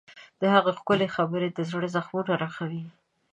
[0.41, 2.83] د هغې ښکلي خبرې د زړه زخمونه رغوي.